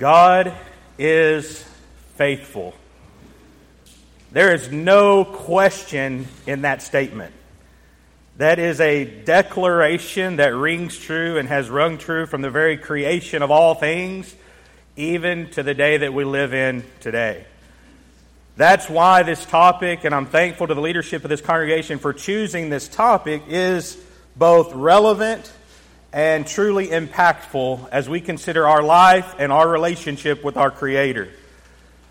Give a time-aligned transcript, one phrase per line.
[0.00, 0.56] God
[0.98, 1.62] is
[2.16, 2.72] faithful.
[4.32, 7.34] There is no question in that statement.
[8.38, 13.42] That is a declaration that rings true and has rung true from the very creation
[13.42, 14.34] of all things,
[14.96, 17.44] even to the day that we live in today.
[18.56, 22.70] That's why this topic, and I'm thankful to the leadership of this congregation for choosing
[22.70, 23.98] this topic, is
[24.34, 25.52] both relevant
[26.12, 31.28] and truly impactful as we consider our life and our relationship with our Creator.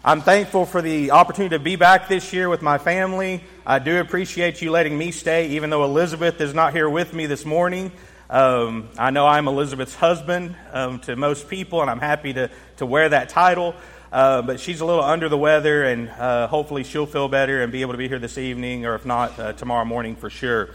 [0.03, 3.43] I'm thankful for the opportunity to be back this year with my family.
[3.65, 7.25] I do appreciate you letting me stay, even though Elizabeth is not here with me
[7.25, 7.91] this morning.
[8.29, 12.85] Um, I know I'm Elizabeth's husband um, to most people, and I'm happy to, to
[12.85, 13.75] wear that title.
[14.13, 17.71] Uh, but she's a little under the weather, and uh, hopefully she'll feel better and
[17.71, 20.69] be able to be here this evening, or if not, uh, tomorrow morning for sure.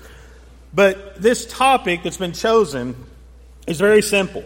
[0.74, 2.94] But this topic that's been chosen
[3.66, 4.44] is very simple.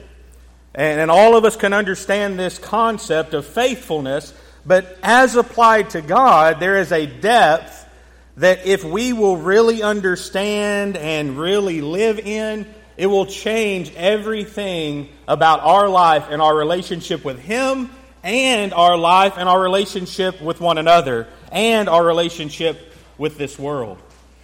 [0.74, 4.32] And, and all of us can understand this concept of faithfulness
[4.68, 7.86] but as applied to God, there is a depth
[8.36, 12.66] that if we will really understand and really live in,
[12.98, 17.90] it will change everything about our life and our relationship with Him
[18.22, 23.96] and our life and our relationship with one another and our relationship with this world.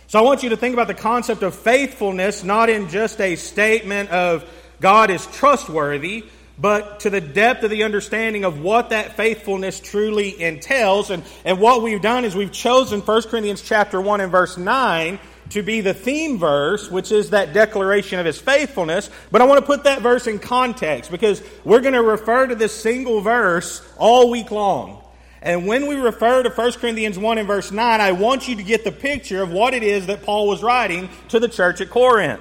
[0.07, 3.37] So I want you to think about the concept of faithfulness not in just a
[3.37, 4.49] statement of
[4.81, 6.25] God is trustworthy,
[6.59, 11.11] but to the depth of the understanding of what that faithfulness truly entails.
[11.11, 15.19] And, and what we've done is we've chosen 1 Corinthians chapter 1 and verse 9
[15.51, 19.11] to be the theme verse, which is that declaration of his faithfulness.
[19.31, 22.55] But I want to put that verse in context because we're going to refer to
[22.55, 25.03] this single verse all week long.
[25.43, 28.63] And when we refer to 1 Corinthians 1 and verse 9, I want you to
[28.63, 31.91] get the picture of what it is that Paul was writing to the church at
[31.91, 32.41] Corinth.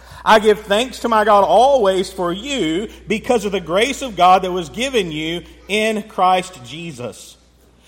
[0.23, 4.43] I give thanks to my God always for you because of the grace of God
[4.43, 7.37] that was given you in Christ Jesus.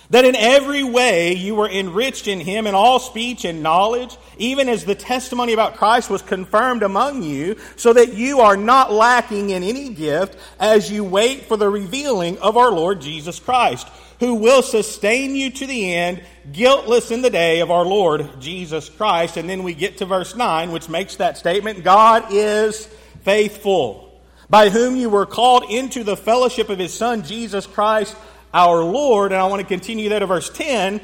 [0.10, 4.70] That in every way you were enriched in him in all speech and knowledge, even
[4.70, 9.50] as the testimony about Christ was confirmed among you, so that you are not lacking
[9.50, 13.88] in any gift as you wait for the revealing of our Lord Jesus Christ
[14.24, 16.24] who will sustain you to the end,
[16.54, 19.36] guiltless in the day of our Lord Jesus Christ.
[19.36, 22.86] And then we get to verse 9, which makes that statement God is
[23.24, 24.18] faithful,
[24.50, 28.16] by whom you were called into the fellowship of his Son, Jesus Christ,
[28.54, 29.34] our Lord.
[29.34, 31.02] And I want to continue that to verse 10.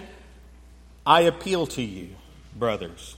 [1.06, 2.08] I appeal to you,
[2.56, 3.18] brothers,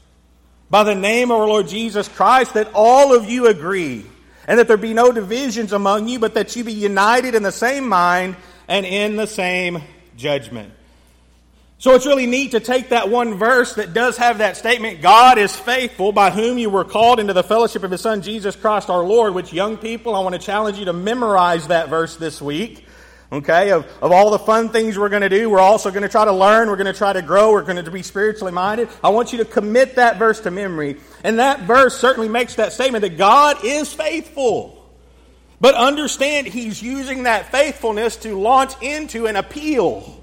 [0.72, 4.04] by the name of our Lord Jesus Christ, that all of you agree,
[4.48, 7.52] and that there be no divisions among you, but that you be united in the
[7.52, 8.36] same mind
[8.72, 9.84] and in the same
[10.16, 10.74] judgment.
[11.78, 15.38] So it's really neat to take that one verse that does have that statement, God
[15.38, 18.90] is faithful, by whom you were called into the fellowship of His Son, Jesus Christ
[18.90, 22.42] our Lord, which young people, I want to challenge you to memorize that verse this
[22.42, 22.86] week.
[23.30, 26.10] Okay, of, of all the fun things we're going to do, we're also going to
[26.10, 28.88] try to learn, we're going to try to grow, we're going to be spiritually minded.
[29.04, 30.98] I want you to commit that verse to memory.
[31.24, 34.81] And that verse certainly makes that statement that God is faithful.
[35.62, 40.20] But understand, he's using that faithfulness to launch into an appeal.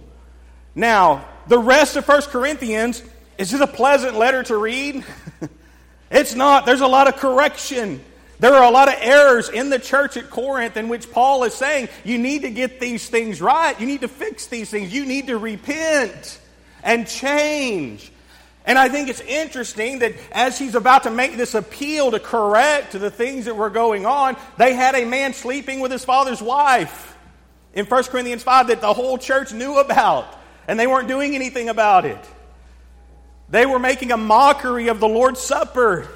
[0.75, 3.03] Now, the rest of 1 Corinthians,
[3.39, 5.05] is just a pleasant letter to read?
[6.11, 6.67] it's not.
[6.67, 8.05] There's a lot of correction.
[8.41, 11.55] There are a lot of errors in the church at Corinth in which Paul is
[11.55, 13.79] saying, you need to get these things right.
[13.81, 14.93] You need to fix these things.
[14.93, 16.41] You need to repent
[16.83, 18.13] and change.
[18.69, 22.93] And I think it's interesting that as he's about to make this appeal to correct
[22.93, 27.17] the things that were going on, they had a man sleeping with his father's wife
[27.73, 30.39] in 1 Corinthians 5 that the whole church knew about,
[30.69, 32.23] and they weren't doing anything about it.
[33.49, 36.07] They were making a mockery of the Lord's Supper.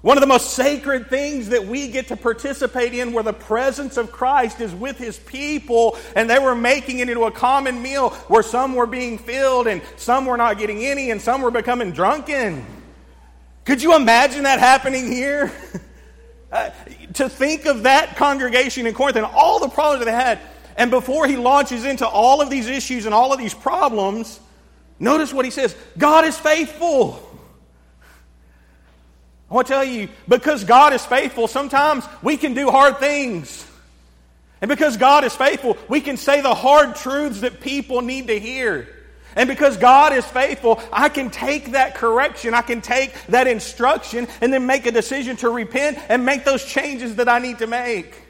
[0.00, 3.96] One of the most sacred things that we get to participate in where the presence
[3.96, 8.10] of Christ is with his people, and they were making it into a common meal
[8.28, 11.90] where some were being filled and some were not getting any and some were becoming
[11.90, 12.64] drunken.
[13.64, 15.52] Could you imagine that happening here?
[16.52, 16.70] uh,
[17.14, 20.38] to think of that congregation in Corinth and all the problems that they had,
[20.76, 24.38] and before he launches into all of these issues and all of these problems,
[25.00, 27.27] notice what he says God is faithful.
[29.50, 33.66] I want to tell you, because God is faithful, sometimes we can do hard things.
[34.60, 38.38] And because God is faithful, we can say the hard truths that people need to
[38.38, 38.88] hear.
[39.36, 44.26] And because God is faithful, I can take that correction, I can take that instruction,
[44.40, 47.66] and then make a decision to repent and make those changes that I need to
[47.66, 48.22] make.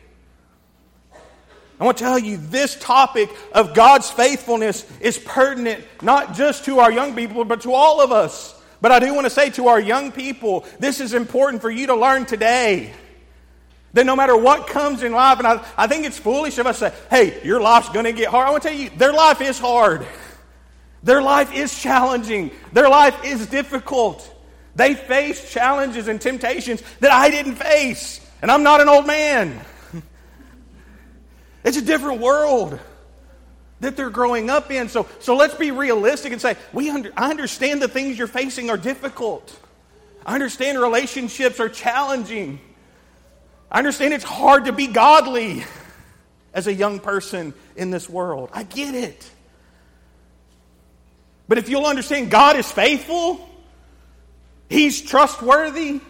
[1.80, 6.80] I want to tell you this topic of God's faithfulness is pertinent not just to
[6.80, 8.57] our young people, but to all of us.
[8.80, 11.88] But I do want to say to our young people, this is important for you
[11.88, 12.92] to learn today.
[13.94, 16.72] That no matter what comes in life, and I, I think it's foolish if I
[16.72, 18.46] say, hey, your life's going to get hard.
[18.46, 20.06] I want to tell you, their life is hard.
[21.02, 22.50] Their life is challenging.
[22.72, 24.34] Their life is difficult.
[24.76, 28.24] They face challenges and temptations that I didn't face.
[28.42, 29.60] And I'm not an old man.
[31.64, 32.78] It's a different world
[33.80, 34.88] that they're growing up in.
[34.88, 38.70] So, so let's be realistic and say, we under, I understand the things you're facing
[38.70, 39.56] are difficult.
[40.26, 42.60] I understand relationships are challenging.
[43.70, 45.64] I understand it's hard to be godly
[46.52, 48.50] as a young person in this world.
[48.52, 49.30] I get it.
[51.46, 53.48] But if you'll understand God is faithful,
[54.68, 56.00] He's trustworthy,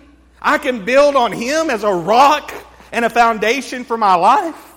[0.43, 2.53] I can build on Him as a rock
[2.91, 4.75] and a foundation for my life,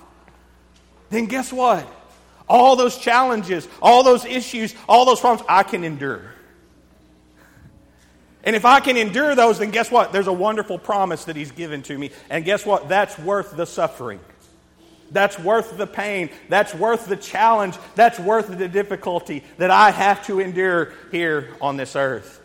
[1.10, 1.88] then guess what?
[2.52, 6.22] All those challenges, all those issues, all those problems, I can endure.
[8.44, 10.12] And if I can endure those, then guess what?
[10.12, 12.12] There's a wonderful promise that He's given to me.
[12.30, 12.90] And guess what?
[12.90, 14.20] That's worth the suffering.
[15.12, 16.30] That's worth the pain.
[16.50, 17.78] That's worth the challenge.
[17.96, 22.42] That's worth the difficulty that I have to endure here on this earth.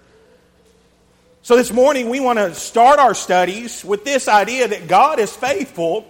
[1.43, 5.35] So, this morning, we want to start our studies with this idea that God is
[5.35, 6.06] faithful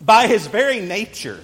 [0.00, 1.38] by His very nature.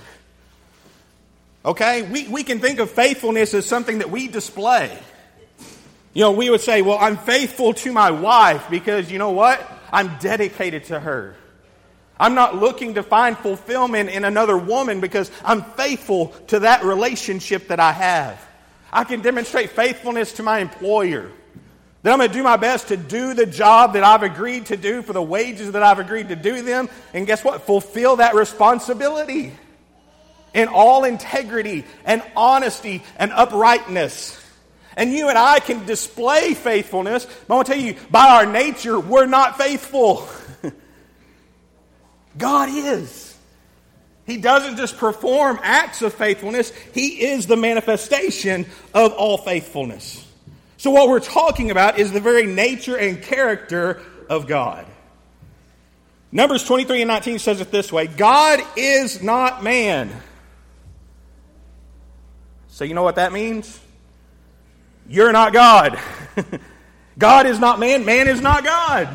[1.64, 2.02] Okay?
[2.02, 4.96] We, we can think of faithfulness as something that we display.
[6.12, 9.60] You know, we would say, well, I'm faithful to my wife because you know what?
[9.92, 11.34] I'm dedicated to her.
[12.18, 17.68] I'm not looking to find fulfillment in another woman because I'm faithful to that relationship
[17.68, 18.40] that I have.
[18.92, 21.32] I can demonstrate faithfulness to my employer.
[22.02, 24.76] That I'm going to do my best to do the job that I've agreed to
[24.76, 26.88] do for the wages that I've agreed to do them.
[27.12, 27.62] And guess what?
[27.62, 29.52] Fulfill that responsibility
[30.54, 34.40] in all integrity and honesty and uprightness.
[34.96, 38.46] And you and I can display faithfulness, but I want to tell you, by our
[38.46, 40.28] nature, we're not faithful.
[42.38, 43.36] God is.
[44.26, 50.24] He doesn't just perform acts of faithfulness, He is the manifestation of all faithfulness.
[50.78, 54.86] So, what we're talking about is the very nature and character of God.
[56.30, 60.10] Numbers 23 and 19 says it this way God is not man.
[62.74, 63.78] So, you know what that means?
[65.08, 65.96] You're not God.
[67.18, 69.08] God is not man, man is not God.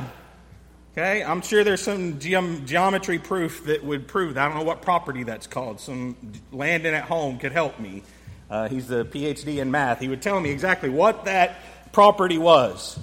[0.93, 4.45] Okay, I'm sure there's some geom- geometry proof that would prove that.
[4.45, 5.81] I don't know what property that's called.
[5.81, 6.15] Some
[6.53, 8.03] Landon at home could help me.
[8.49, 9.99] Uh, he's a PhD in math.
[9.99, 11.59] He would tell me exactly what that
[11.91, 12.97] property was.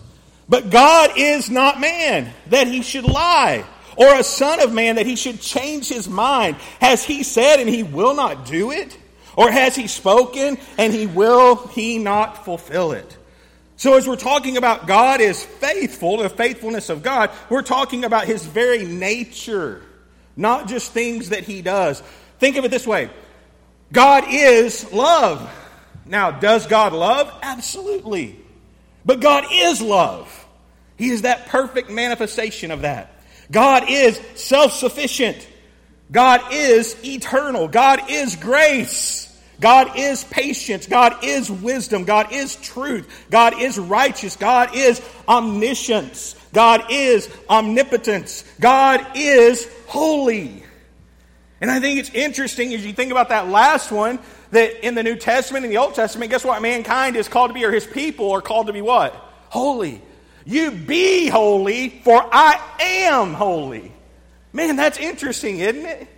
[0.48, 3.62] But God is not man that he should lie,
[3.94, 6.56] or a son of man that he should change his mind.
[6.80, 8.96] Has he said and he will not do it?
[9.36, 13.16] Or has he spoken and he will he not fulfill it?
[13.78, 18.24] So, as we're talking about God is faithful, the faithfulness of God, we're talking about
[18.24, 19.82] his very nature,
[20.34, 22.02] not just things that he does.
[22.38, 23.10] Think of it this way
[23.92, 25.52] God is love.
[26.06, 27.32] Now, does God love?
[27.42, 28.40] Absolutely.
[29.04, 30.46] But God is love.
[30.96, 33.12] He is that perfect manifestation of that.
[33.50, 35.46] God is self sufficient.
[36.10, 37.68] God is eternal.
[37.68, 39.25] God is grace.
[39.60, 40.86] God is patience.
[40.86, 42.04] God is wisdom.
[42.04, 43.26] God is truth.
[43.30, 44.36] God is righteous.
[44.36, 46.34] God is omniscience.
[46.52, 48.44] God is omnipotence.
[48.60, 50.62] God is holy.
[51.60, 54.18] And I think it's interesting as you think about that last one
[54.50, 56.60] that in the New Testament and the Old Testament, guess what?
[56.60, 59.14] Mankind is called to be, or his people are called to be what?
[59.48, 60.02] Holy.
[60.44, 63.92] You be holy, for I am holy.
[64.52, 66.08] Man, that's interesting, isn't it?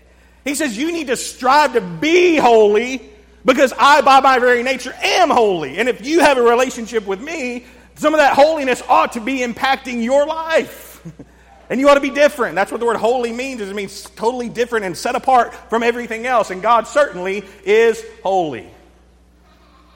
[0.44, 3.10] He says you need to strive to be holy
[3.44, 5.78] because I, by my very nature, am holy.
[5.78, 7.64] And if you have a relationship with me,
[7.94, 11.02] some of that holiness ought to be impacting your life.
[11.70, 12.54] and you ought to be different.
[12.54, 15.82] That's what the word holy means, is it means totally different and set apart from
[15.82, 16.50] everything else.
[16.50, 18.68] And God certainly is holy.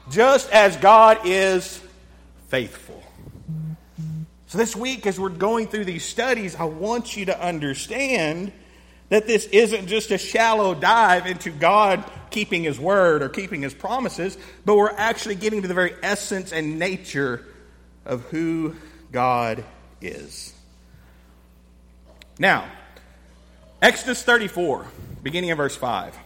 [0.09, 1.81] Just as God is
[2.49, 3.01] faithful.
[4.47, 8.51] So this week, as we're going through these studies, I want you to understand
[9.13, 13.71] that this isn't just a shallow dive into God keeping His word or keeping His
[13.71, 17.45] promises, but we're actually getting to the very essence and nature
[18.07, 18.75] of who
[19.11, 19.63] God
[20.01, 20.51] is.
[22.39, 22.65] Now,
[23.83, 24.87] Exodus 34,
[25.21, 26.17] beginning of verse 5.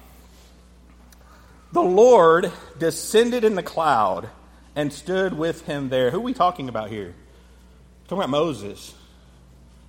[1.74, 4.30] The Lord descended in the cloud
[4.78, 6.10] and stood with him there.
[6.10, 7.08] Who are we talking about here?
[7.08, 8.96] We're talking about Moses.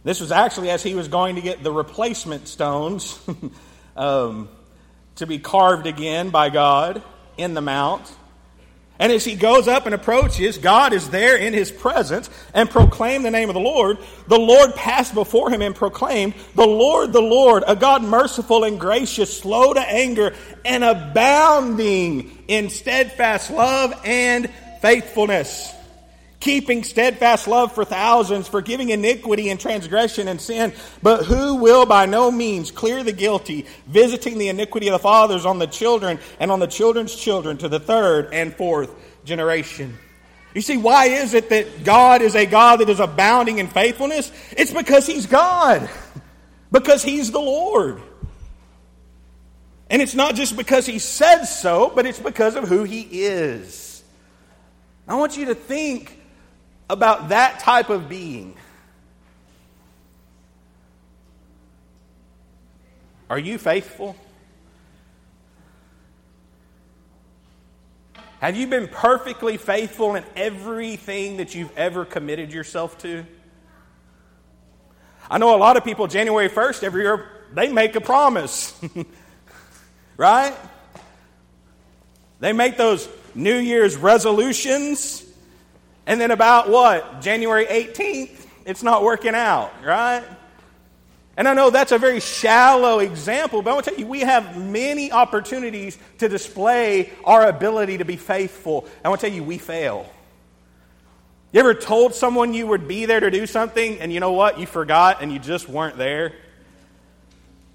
[0.04, 3.18] This was actually as he was going to get the replacement stones
[3.96, 4.48] um,
[5.16, 7.02] to be carved again by God
[7.36, 8.10] in the mount.
[9.00, 13.24] And as he goes up and approaches, God is there in his presence and proclaimed
[13.24, 13.98] the name of the Lord.
[14.26, 18.78] The Lord passed before him and proclaimed, The Lord, the Lord, a God merciful and
[18.80, 24.50] gracious, slow to anger, and abounding in steadfast love and
[24.80, 25.72] faithfulness
[26.40, 32.06] keeping steadfast love for thousands, forgiving iniquity and transgression and sin, but who will by
[32.06, 36.52] no means clear the guilty, visiting the iniquity of the fathers on the children and
[36.52, 39.98] on the children's children to the third and fourth generation.
[40.54, 44.32] You see, why is it that God is a God that is abounding in faithfulness?
[44.52, 45.88] It's because He's God,
[46.72, 48.00] because He's the Lord.
[49.90, 54.02] And it's not just because He says so, but it's because of who He is.
[55.06, 56.17] I want you to think
[56.88, 58.56] about that type of being.
[63.30, 64.16] Are you faithful?
[68.40, 73.26] Have you been perfectly faithful in everything that you've ever committed yourself to?
[75.30, 78.80] I know a lot of people, January 1st every year, they make a promise.
[80.16, 80.54] right?
[82.40, 85.27] They make those New Year's resolutions
[86.08, 87.20] and then about what?
[87.20, 90.24] January 18th, it's not working out, right?
[91.36, 94.20] And I know that's a very shallow example, but I want to tell you, we
[94.20, 98.88] have many opportunities to display our ability to be faithful.
[99.04, 100.10] I want to tell you, we fail.
[101.52, 104.58] You ever told someone you would be there to do something, and you know what?
[104.58, 106.32] You forgot and you just weren't there?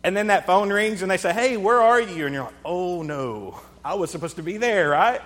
[0.04, 2.25] And then that phone rings and they say, Hey, where are you?
[2.25, 5.22] And you're like, Oh no, I was supposed to be there, right?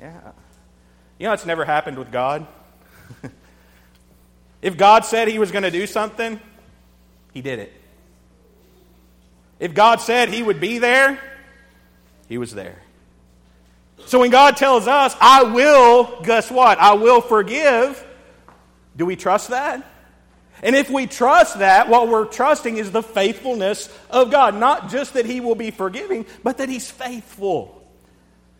[0.00, 0.32] Yeah.
[1.18, 2.46] You know, it's never happened with God.
[4.62, 6.40] if God said he was going to do something,
[7.32, 7.72] he did it.
[9.58, 11.18] If God said he would be there,
[12.28, 12.80] he was there.
[14.06, 16.78] So when God tells us, I will, guess what?
[16.78, 18.04] I will forgive,
[18.96, 19.84] do we trust that?
[20.62, 24.56] And if we trust that, what we're trusting is the faithfulness of God.
[24.56, 27.77] Not just that He will be forgiving, but that He's faithful.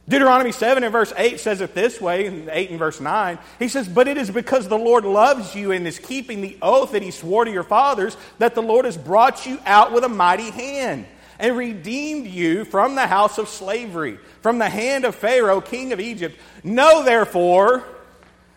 [0.09, 3.39] Deuteronomy 7 and verse 8 says it this way, 8 and verse 9.
[3.59, 6.93] He says, But it is because the Lord loves you and is keeping the oath
[6.93, 10.09] that he swore to your fathers that the Lord has brought you out with a
[10.09, 11.05] mighty hand
[11.39, 16.01] and redeemed you from the house of slavery, from the hand of Pharaoh, king of
[16.01, 16.39] Egypt.
[16.65, 17.85] Know therefore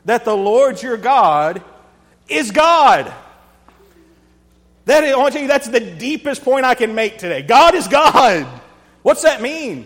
[0.05, 1.61] that the Lord your God
[2.29, 3.13] is God.
[4.85, 7.41] That I want to tell you, that's the deepest point I can make today.
[7.41, 8.47] God is God.
[9.03, 9.85] What's that mean?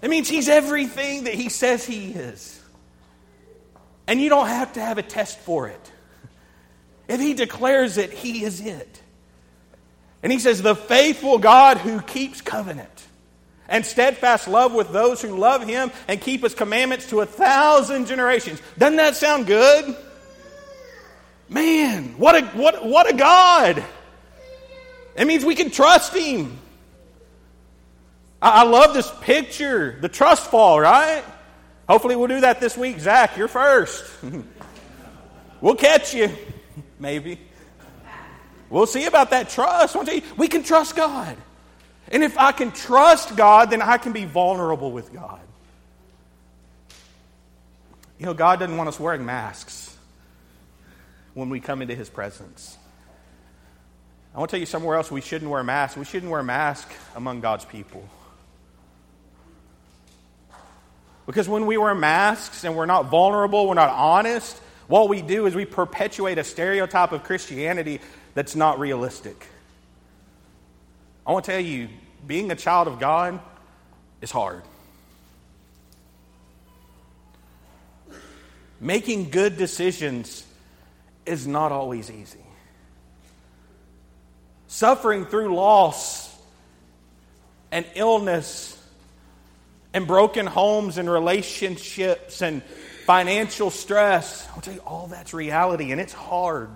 [0.00, 2.60] It means he's everything that he says he is.
[4.06, 5.92] And you don't have to have a test for it.
[7.08, 9.02] If he declares it, he is it.
[10.22, 13.06] And he says, the faithful God who keeps covenant
[13.68, 18.06] and steadfast love with those who love him and keep his commandments to a thousand
[18.06, 18.60] generations.
[18.78, 19.96] Doesn't that sound good?
[21.48, 23.82] Man, what a, what, what a God!
[25.16, 26.58] It means we can trust him.
[28.40, 31.24] I, love this picture, the trust fall, right?
[31.88, 33.00] Hopefully, we'll do that this week.
[33.00, 34.04] Zach, you're first.
[35.60, 36.30] we'll catch you,
[36.98, 37.40] maybe.
[38.70, 39.96] We'll see about that trust.
[40.36, 41.36] We can trust God.
[42.10, 45.40] And if I can trust God, then I can be vulnerable with God.
[48.18, 49.96] You know, God doesn't want us wearing masks
[51.34, 52.76] when we come into His presence.
[54.34, 55.96] I want to tell you somewhere else we shouldn't wear masks.
[55.96, 58.08] We shouldn't wear masks among God's people.
[61.28, 64.56] Because when we wear masks and we're not vulnerable, we're not honest,
[64.86, 68.00] what we do is we perpetuate a stereotype of Christianity
[68.32, 69.46] that's not realistic.
[71.26, 71.90] I want to tell you,
[72.26, 73.40] being a child of God
[74.22, 74.62] is hard.
[78.80, 80.46] Making good decisions
[81.26, 82.40] is not always easy.
[84.68, 86.34] Suffering through loss
[87.70, 88.77] and illness
[89.92, 92.62] and broken homes and relationships and
[93.06, 94.46] financial stress.
[94.54, 96.68] I'll tell you, all that's reality, and it's hard.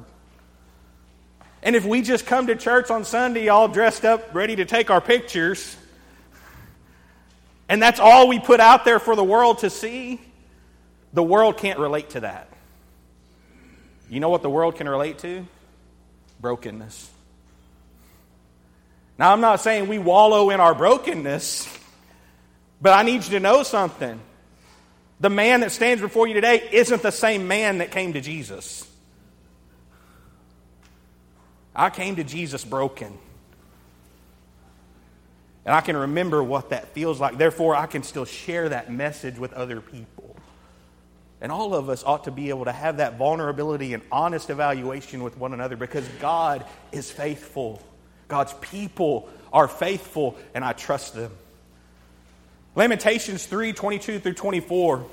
[1.62, 4.90] And if we just come to church on Sunday all dressed up, ready to take
[4.90, 5.76] our pictures,
[7.68, 10.20] and that's all we put out there for the world to see,
[11.12, 12.48] the world can't relate to that.
[14.10, 15.46] You know what the world can relate to?
[16.40, 17.10] Brokenness.
[19.18, 21.68] Now, I'm not saying we wallow in our brokenness.
[22.82, 24.20] But I need you to know something.
[25.20, 28.84] The man that stands before you today isn't the same man that came to Jesus.
[31.76, 33.16] I came to Jesus broken.
[35.64, 37.38] And I can remember what that feels like.
[37.38, 40.34] Therefore, I can still share that message with other people.
[41.40, 45.22] And all of us ought to be able to have that vulnerability and honest evaluation
[45.22, 47.80] with one another because God is faithful.
[48.26, 51.30] God's people are faithful, and I trust them.
[52.74, 55.06] Lamentations 3 22 through 24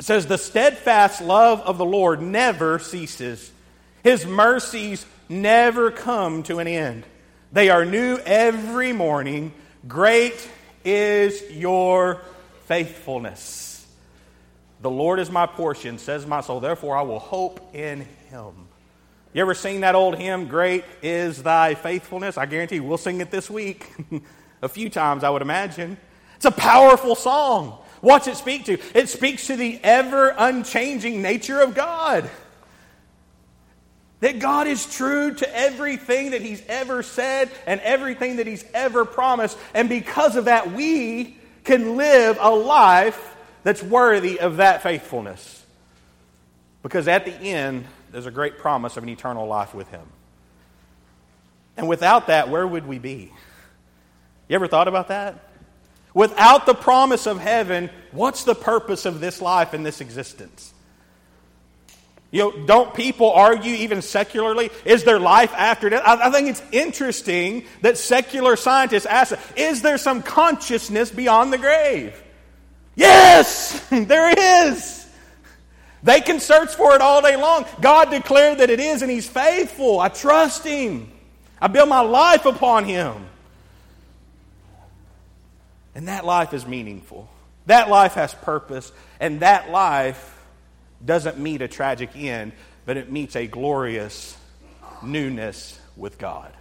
[0.00, 3.50] says, The steadfast love of the Lord never ceases,
[4.02, 7.04] His mercies never come to an end.
[7.52, 9.52] They are new every morning.
[9.86, 10.48] Great
[10.84, 12.20] is your
[12.66, 13.86] faithfulness.
[14.80, 16.60] The Lord is my portion, says my soul.
[16.60, 18.52] Therefore, I will hope in him.
[19.32, 22.38] You ever sing that old hymn, Great is Thy Faithfulness?
[22.38, 23.90] I guarantee we'll sing it this week
[24.62, 25.96] a few times, I would imagine.
[26.38, 27.76] It's a powerful song.
[28.00, 28.78] What's it speak to?
[28.94, 32.30] It speaks to the ever unchanging nature of God.
[34.20, 39.04] That God is true to everything that He's ever said and everything that He's ever
[39.04, 39.58] promised.
[39.74, 45.66] And because of that, we can live a life that's worthy of that faithfulness.
[46.84, 50.06] Because at the end, there's a great promise of an eternal life with Him.
[51.76, 53.32] And without that, where would we be?
[54.48, 55.47] You ever thought about that?
[56.18, 60.74] Without the promise of heaven, what's the purpose of this life and this existence?
[62.32, 64.70] You know, don't people argue even secularly?
[64.84, 66.02] Is there life after death?
[66.04, 71.58] I, I think it's interesting that secular scientists ask, is there some consciousness beyond the
[71.58, 72.20] grave?
[72.96, 74.34] Yes, there
[74.66, 75.06] is.
[76.02, 77.64] They can search for it all day long.
[77.80, 80.00] God declared that it is, and He's faithful.
[80.00, 81.12] I trust Him.
[81.60, 83.28] I build my life upon Him.
[85.98, 87.28] And that life is meaningful.
[87.66, 88.92] That life has purpose.
[89.18, 90.40] And that life
[91.04, 92.52] doesn't meet a tragic end,
[92.86, 94.38] but it meets a glorious
[95.02, 96.52] newness with God.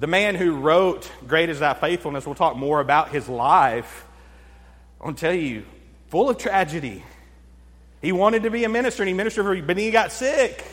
[0.00, 4.06] The man who wrote Great is Thy Faithfulness, we'll talk more about his life
[5.00, 5.64] I want to tell you,
[6.08, 7.04] full of tragedy.
[8.02, 10.64] He wanted to be a minister and he ministered for, but he got sick.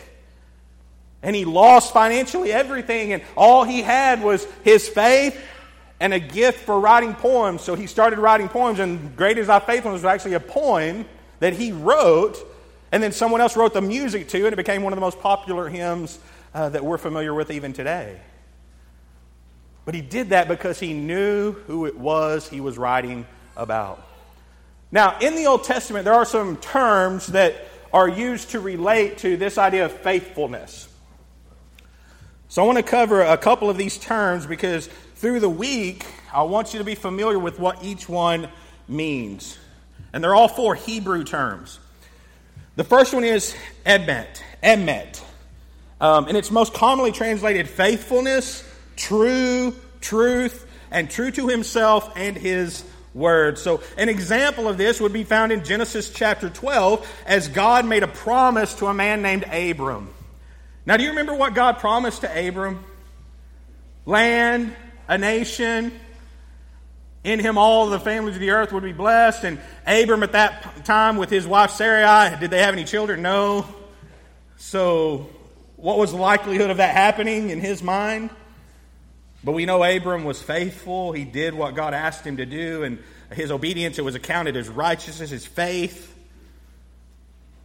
[1.22, 5.40] And he lost financially everything, and all he had was his faith
[6.00, 7.62] and a gift for writing poems.
[7.62, 11.06] So he started writing poems, and Great is Thy Faithfulness was actually a poem
[11.40, 12.38] that he wrote,
[12.92, 15.20] and then someone else wrote the music to, and it became one of the most
[15.20, 16.20] popular hymns
[16.54, 18.20] uh, that we're familiar with even today.
[19.86, 24.06] But he did that because he knew who it was he was writing about.
[24.92, 27.56] Now, in the Old Testament, there are some terms that
[27.94, 30.88] are used to relate to this idea of faithfulness.
[32.48, 34.90] So I want to cover a couple of these terms because
[35.26, 38.48] through the week, I want you to be familiar with what each one
[38.88, 39.58] means.
[40.14, 41.80] And they're all four Hebrew terms.
[42.76, 43.56] The first one is
[43.88, 45.24] emet, emet.
[46.00, 48.64] Um, and it's most commonly translated faithfulness,
[48.98, 52.84] true, truth, and true to himself and his
[53.16, 53.58] word.
[53.58, 58.04] So, an example of this would be found in Genesis chapter 12 as God made
[58.04, 60.08] a promise to a man named Abram.
[60.86, 62.86] Now, do you remember what God promised to Abram?
[64.06, 64.76] Land,
[65.08, 65.92] a nation.
[67.24, 69.44] In him, all the families of the earth would be blessed.
[69.44, 73.22] And Abram, at that time, with his wife Sarai, did they have any children?
[73.22, 73.66] No.
[74.58, 75.30] So,
[75.76, 78.30] what was the likelihood of that happening in his mind?
[79.44, 81.12] But we know Abram was faithful.
[81.12, 82.98] He did what God asked him to do, and
[83.32, 86.15] his obedience, it was accounted as righteousness, his faith.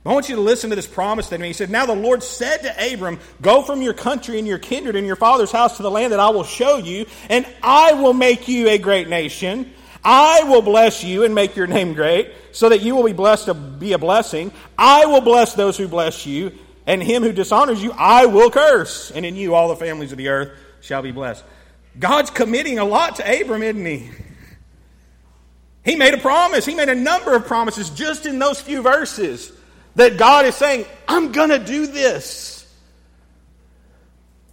[0.04, 2.58] I want you to listen to this promise that he said, Now the Lord said
[2.62, 5.90] to Abram, Go from your country and your kindred and your father's house to the
[5.90, 9.70] land that I will show you, and I will make you a great nation.
[10.02, 13.46] I will bless you and make your name great, so that you will be blessed
[13.46, 14.52] to be a blessing.
[14.78, 16.52] I will bless those who bless you,
[16.86, 19.10] and him who dishonors you, I will curse.
[19.10, 21.44] And in you, all the families of the earth shall be blessed.
[21.98, 24.10] God's committing a lot to Abram, isn't he?
[25.84, 26.64] He made a promise.
[26.64, 29.52] He made a number of promises just in those few verses
[29.96, 32.66] that God is saying, I'm going to do this.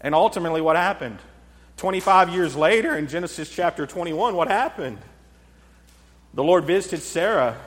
[0.01, 1.19] And ultimately, what happened?
[1.77, 4.97] 25 years later, in Genesis chapter 21, what happened?
[6.33, 7.57] The Lord visited Sarah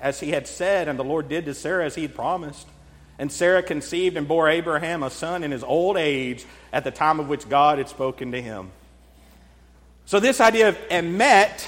[0.00, 2.66] as he had said, and the Lord did to Sarah as he had promised.
[3.18, 7.18] And Sarah conceived and bore Abraham a son in his old age at the time
[7.18, 8.70] of which God had spoken to him.
[10.04, 11.66] So, this idea of emet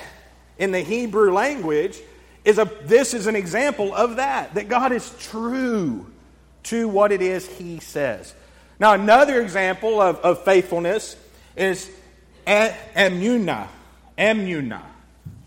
[0.59, 1.99] in the Hebrew language
[2.45, 6.07] is a, this is an example of that, that God is true
[6.65, 8.35] to what it is He says.
[8.79, 11.17] Now, another example of, of faithfulness
[11.57, 11.91] is
[12.47, 13.69] emunah.
[14.17, 14.83] Emunah.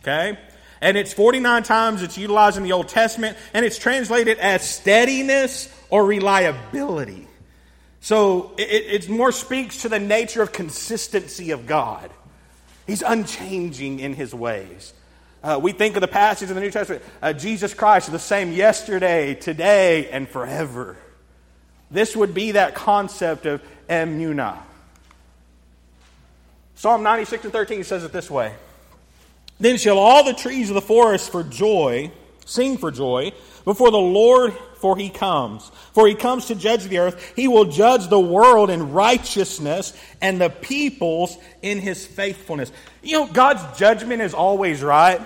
[0.02, 0.38] Okay?
[0.82, 5.74] And it's 49 times it's utilized in the Old Testament, and it's translated as steadiness
[5.90, 7.28] or reliability.
[8.00, 12.10] So it, it more speaks to the nature of consistency of God.
[12.88, 14.94] He's unchanging in his ways.
[15.44, 18.20] Uh, we think of the passage in the New Testament uh, Jesus Christ is the
[18.20, 20.98] same yesterday, today, and forever.
[21.90, 24.60] This would be that concept of emunah.
[26.76, 28.54] Psalm 96 and 13 says it this way
[29.60, 32.12] Then shall all the trees of the forest for joy
[32.46, 33.32] sing for joy
[33.66, 35.70] before the Lord, for he comes.
[35.94, 37.34] For he comes to judge the earth.
[37.36, 42.72] He will judge the world in righteousness and the peoples in his faithfulness.
[43.02, 45.22] You know, God's judgment is always right.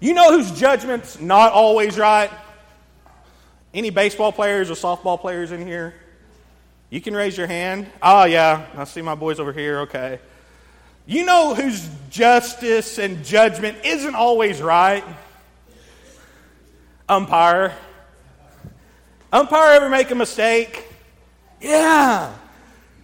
[0.00, 2.30] You know whose judgment's not always right?
[3.74, 5.94] Any baseball players or softball players in here?
[6.90, 7.86] You can raise your hand.
[8.02, 9.80] Oh, yeah, I see my boys over here.
[9.80, 10.18] Okay.
[11.06, 15.04] You know whose justice and judgment isn't always right?
[17.12, 17.76] Umpire.
[19.30, 20.86] Umpire ever make a mistake?
[21.60, 22.34] Yeah.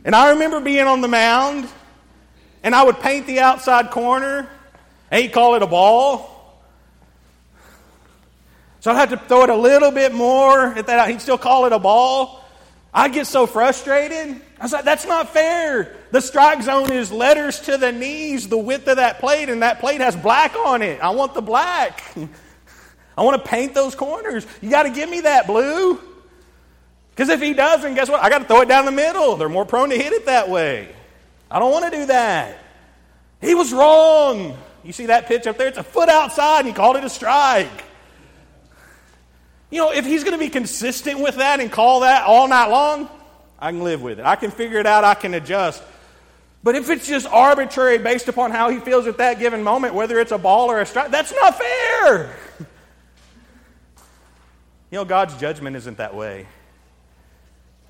[0.03, 1.69] And I remember being on the mound,
[2.63, 4.49] and I would paint the outside corner,
[5.11, 6.59] and he'd call it a ball.
[8.81, 11.11] So I'd have to throw it a little bit more at that.
[11.11, 12.43] He'd still call it a ball.
[12.95, 14.41] I'd get so frustrated.
[14.59, 15.95] I was like, that's not fair.
[16.13, 19.81] The strike zone is letters to the knees, the width of that plate, and that
[19.81, 20.99] plate has black on it.
[21.03, 22.03] I want the black.
[23.19, 24.47] I want to paint those corners.
[24.63, 26.01] You got to give me that blue.
[27.11, 28.23] Because if he doesn't, guess what?
[28.23, 29.35] I got to throw it down the middle.
[29.35, 30.89] They're more prone to hit it that way.
[31.51, 32.59] I don't want to do that.
[33.41, 34.57] He was wrong.
[34.85, 35.67] You see that pitch up there?
[35.67, 37.85] It's a foot outside, and he called it a strike.
[39.71, 42.69] You know, if he's going to be consistent with that and call that all night
[42.69, 43.09] long,
[43.59, 44.27] I can live with it.
[44.27, 45.83] I can figure it out, I can adjust.
[46.63, 50.21] But if it's just arbitrary based upon how he feels at that given moment, whether
[50.21, 52.37] it's a ball or a strike, that's not fair.
[54.91, 56.47] You know, God's judgment isn't that way.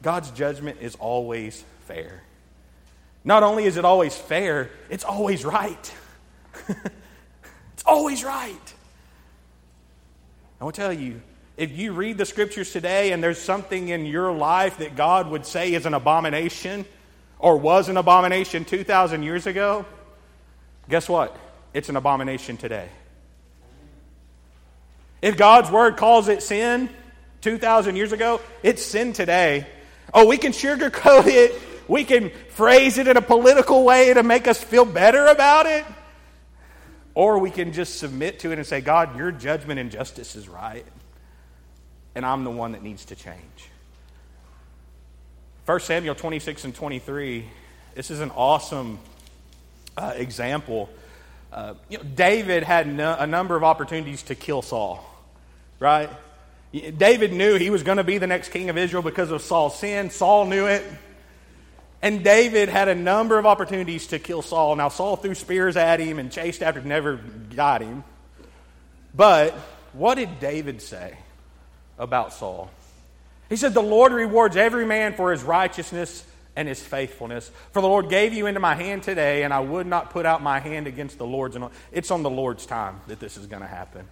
[0.02, 2.22] God's judgment is always fair.
[3.24, 5.94] Not only is it always fair, it's always right.
[6.68, 8.74] it's always right.
[10.60, 11.20] I will tell you,
[11.56, 15.44] if you read the scriptures today and there's something in your life that God would
[15.44, 16.84] say is an abomination
[17.38, 19.84] or was an abomination 2,000 years ago,
[20.88, 21.36] guess what?
[21.74, 22.88] It's an abomination today.
[25.20, 26.88] If God's word calls it sin
[27.40, 29.66] 2,000 years ago, it's sin today.
[30.12, 34.46] Oh, we can sugarcoat it, we can phrase it in a political way to make
[34.46, 35.84] us feel better about it.
[37.14, 40.48] Or we can just submit to it and say, God, your judgment and justice is
[40.48, 40.86] right
[42.18, 43.70] and I'm the one that needs to change.
[45.66, 47.44] 1 Samuel 26 and 23,
[47.94, 48.98] this is an awesome
[49.96, 50.90] uh, example.
[51.52, 55.07] Uh, you know, David had no, a number of opportunities to kill Saul,
[55.80, 56.10] right?
[56.72, 59.78] David knew he was going to be the next king of Israel because of Saul's
[59.78, 60.10] sin.
[60.10, 60.84] Saul knew it.
[62.00, 64.76] And David had a number of opportunities to kill Saul.
[64.76, 68.04] Now, Saul threw spears at him and chased after never got him.
[69.14, 69.54] But
[69.94, 71.16] what did David say?
[71.98, 72.70] about Saul.
[73.48, 76.24] He said, The Lord rewards every man for his righteousness
[76.56, 77.50] and his faithfulness.
[77.72, 80.42] For the Lord gave you into my hand today, and I would not put out
[80.42, 81.56] my hand against the Lord's.
[81.92, 84.06] It's on the Lord's time that this is going to happen.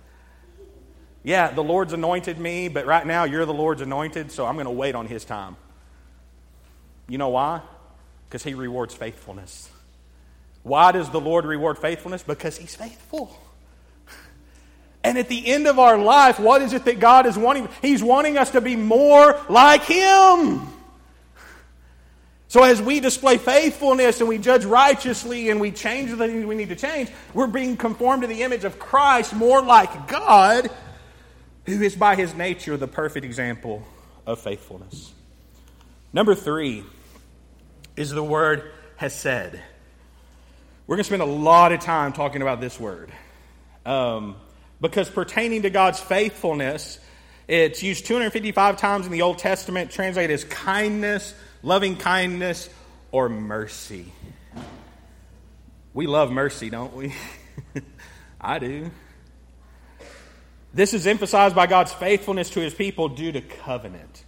[1.27, 4.67] Yeah, the Lord's anointed me, but right now you're the Lord's anointed, so I'm going
[4.67, 5.57] to wait on his time.
[7.09, 7.63] You know why?
[8.29, 9.69] Because he rewards faithfulness.
[10.63, 12.23] Why does the Lord reward faithfulness?
[12.23, 13.37] Because he's faithful.
[15.03, 17.69] And at the end of our life, what is it that God is wanting?
[17.83, 20.63] He's wanting us to be more like Him.
[22.49, 26.57] So as we display faithfulness and we judge righteously and we change the things we
[26.57, 30.71] need to change, we're being conformed to the image of Christ, more like God,
[31.67, 33.87] who is by His nature the perfect example
[34.27, 35.13] of faithfulness.
[36.13, 36.85] Number three
[37.97, 39.59] is the word hesed.
[40.87, 43.11] We're going to spend a lot of time talking about this word.
[43.85, 44.37] Um,
[44.81, 46.99] because pertaining to God's faithfulness,
[47.49, 52.69] it's used 255 times in the Old Testament, translated as kindness, loving kindness,
[53.11, 54.13] or mercy.
[55.95, 57.15] We love mercy, don't we?
[58.41, 58.91] I do.
[60.77, 64.25] This is emphasized by God's faithfulness to his people due to covenant.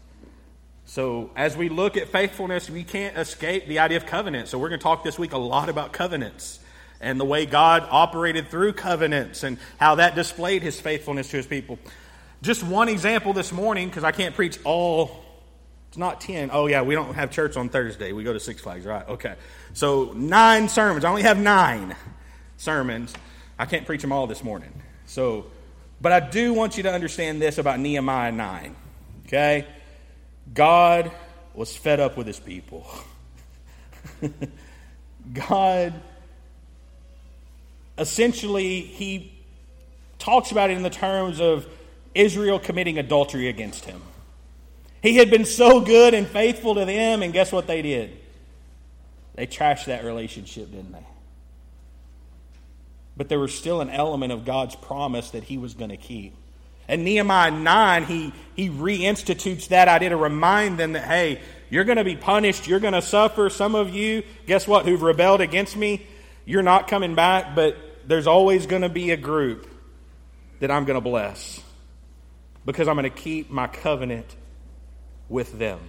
[0.87, 4.49] So, as we look at faithfulness, we can't escape the idea of covenant.
[4.49, 6.59] So, we're going to talk this week a lot about covenants
[7.03, 11.47] and the way God operated through covenants and how that displayed his faithfulness to his
[11.47, 11.79] people.
[12.41, 15.23] Just one example this morning, because I can't preach all,
[15.89, 16.49] it's not 10.
[16.51, 18.13] Oh, yeah, we don't have church on Thursday.
[18.13, 19.07] We go to Six Flags, right?
[19.07, 19.35] Okay.
[19.75, 21.05] So, nine sermons.
[21.05, 21.95] I only have nine
[22.57, 23.13] sermons.
[23.59, 24.73] I can't preach them all this morning.
[25.05, 25.49] So,
[26.01, 28.77] but I do want you to understand this about Nehemiah 9.
[29.27, 29.67] Okay?
[30.55, 31.11] God
[31.55, 32.89] was fed up with his people.
[35.33, 35.95] God
[37.99, 39.33] essentially he
[40.19, 41.67] talks about it in the terms of
[42.15, 44.01] Israel committing adultery against him.
[45.03, 48.19] He had been so good and faithful to them, and guess what they did?
[49.35, 51.07] They trashed that relationship, didn't they?
[53.19, 56.35] But there was still an element of God's promise that he was going to keep.
[56.87, 61.99] And Nehemiah 9, he, he reinstitutes that idea to remind them that, hey, you're going
[61.99, 62.67] to be punished.
[62.67, 63.51] You're going to suffer.
[63.51, 66.07] Some of you, guess what, who've rebelled against me,
[66.47, 67.77] you're not coming back, but
[68.07, 69.69] there's always going to be a group
[70.61, 71.61] that I'm going to bless
[72.65, 74.35] because I'm going to keep my covenant
[75.29, 75.81] with them.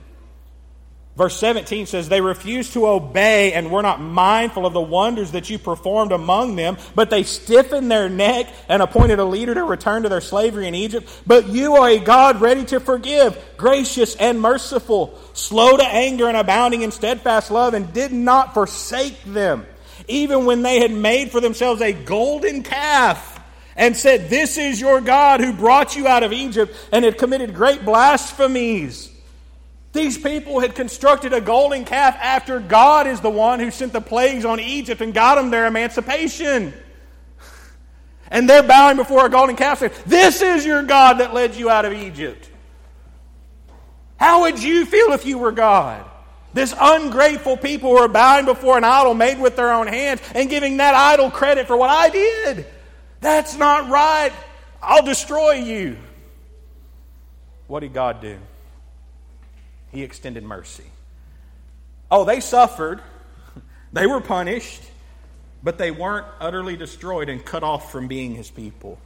[1.16, 5.50] Verse 17 says, They refused to obey and were not mindful of the wonders that
[5.50, 10.04] you performed among them, but they stiffened their neck and appointed a leader to return
[10.04, 11.10] to their slavery in Egypt.
[11.28, 16.38] But you are a God ready to forgive, gracious and merciful, slow to anger and
[16.38, 19.66] abounding in steadfast love, and did not forsake them,
[20.08, 23.42] even when they had made for themselves a golden calf
[23.76, 27.56] and said, This is your God who brought you out of Egypt, and had committed
[27.56, 29.09] great blasphemies.
[29.92, 34.02] These people had constructed a golden calf after God is the one who sent the
[34.02, 36.74] plagues on Egypt and got them their emancipation.
[38.30, 41.70] And they're bowing before a golden calf saying, This is your God that led you
[41.70, 42.50] out of Egypt.
[44.18, 46.06] How would you feel if you were God?
[46.54, 50.50] This ungrateful people who are bowing before an idol made with their own hands and
[50.50, 52.66] giving that idol credit for what I did.
[53.22, 54.32] That's not right.
[54.82, 55.98] I'll destroy you.
[57.68, 58.38] What did God do?
[59.92, 60.86] He extended mercy.
[62.12, 63.02] Oh, they suffered,
[63.94, 64.82] they were punished,
[65.62, 69.00] but they weren't utterly destroyed and cut off from being his people.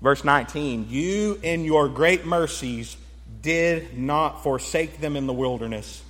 [0.00, 2.96] Verse 19 You, in your great mercies,
[3.40, 6.02] did not forsake them in the wilderness.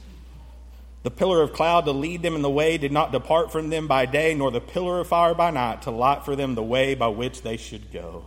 [1.03, 3.89] The pillar of cloud to lead them in the way did not depart from them
[3.89, 6.95] by day, nor the pillar of fire by night to light for them the way
[6.95, 8.25] by which they should go.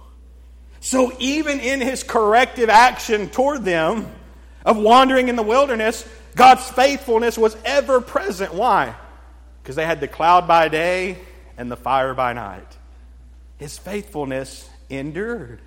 [0.81, 4.11] So, even in his corrective action toward them,
[4.65, 8.53] of wandering in the wilderness, God's faithfulness was ever present.
[8.53, 8.95] Why?
[9.61, 11.19] Because they had the cloud by day
[11.57, 12.67] and the fire by night.
[13.57, 15.61] His faithfulness endured.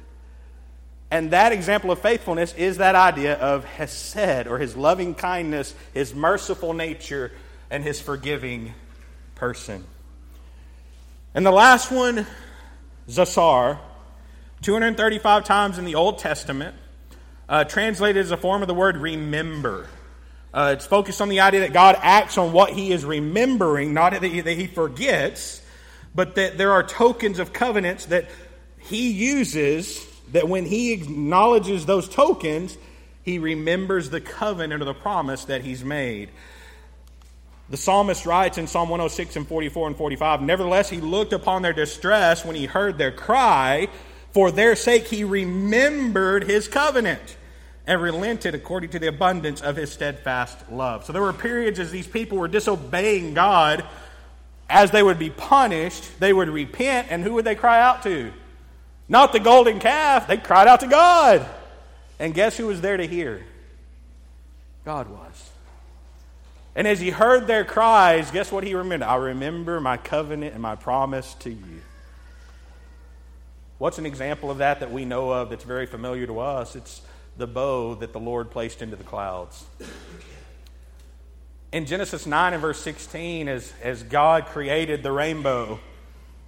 [1.11, 6.14] And that example of faithfulness is that idea of Hesed, or his loving kindness, his
[6.14, 7.32] merciful nature,
[7.70, 8.74] and his forgiving
[9.37, 9.84] person.
[11.34, 12.26] And the last one,
[13.08, 13.78] Zasar,
[14.61, 16.74] 235 times in the Old Testament
[17.48, 19.88] uh, translated as a form of the word remember.
[20.52, 24.12] Uh, it's focused on the idea that God acts on what he is remembering, not
[24.12, 25.62] that he, that he forgets,
[26.14, 28.30] but that there are tokens of covenants that
[28.78, 32.76] he uses that when he acknowledges those tokens,
[33.22, 36.30] he remembers the covenant or the promise that he's made.
[37.70, 41.74] The psalmist writes in Psalm 106 and 44 and 45 Nevertheless, he looked upon their
[41.74, 43.88] distress when he heard their cry.
[44.32, 47.37] For their sake, he remembered his covenant
[47.88, 51.07] and relented according to the abundance of his steadfast love.
[51.07, 53.83] So there were periods as these people were disobeying God,
[54.68, 58.31] as they would be punished, they would repent, and who would they cry out to?
[59.09, 61.46] Not the golden calf, they cried out to God.
[62.18, 63.42] And guess who was there to hear?
[64.85, 65.51] God was.
[66.77, 69.09] And as he heard their cries, guess what he remembered?
[69.09, 71.81] I remember my covenant and my promise to you.
[73.79, 76.77] What's an example of that that we know of that's very familiar to us?
[76.77, 77.01] It's
[77.38, 79.64] the bow that the Lord placed into the clouds.
[81.70, 85.79] In Genesis 9 and verse 16, as, as God created the rainbow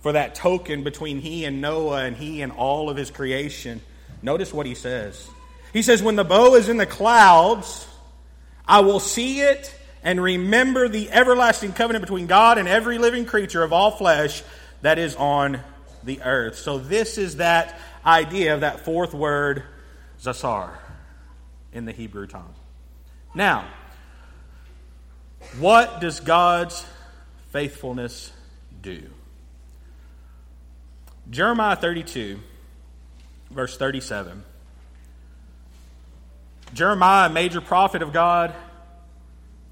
[0.01, 3.81] for that token between he and Noah and he and all of his creation,
[4.21, 5.29] notice what he says.
[5.73, 7.87] He says, When the bow is in the clouds,
[8.67, 9.73] I will see it
[10.03, 14.43] and remember the everlasting covenant between God and every living creature of all flesh
[14.83, 15.61] that is on
[16.03, 16.57] the earth.
[16.57, 19.63] So, this is that idea of that fourth word,
[20.21, 20.71] Zasar
[21.73, 22.55] in the Hebrew tongue.
[23.35, 23.67] Now,
[25.59, 26.85] what does God's
[27.51, 28.33] faithfulness
[28.83, 29.03] do?
[31.31, 32.39] Jeremiah 32,
[33.51, 34.43] verse 37.
[36.75, 38.55] Jeremiah, a major prophet of God,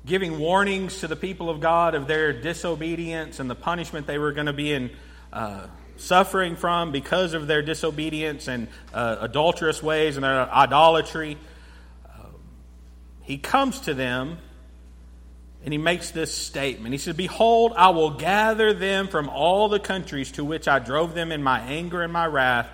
[0.06, 4.32] giving warnings to the people of God of their disobedience and the punishment they were
[4.32, 4.90] going to be in
[5.32, 5.66] uh,
[5.98, 11.36] suffering from because of their disobedience and uh, adulterous ways and their idolatry.
[12.06, 12.34] Um,
[13.22, 14.38] he comes to them
[15.64, 16.92] and he makes this statement.
[16.92, 21.14] He says, Behold, I will gather them from all the countries to which I drove
[21.14, 22.68] them in my anger and my wrath,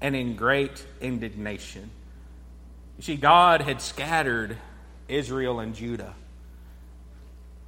[0.00, 1.88] and in great indignation.
[2.98, 4.56] You see, God had scattered
[5.08, 6.14] Israel and Judah.